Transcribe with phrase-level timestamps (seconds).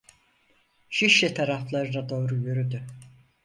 [0.89, 2.85] Şişli taraflarına doğru yürüdü.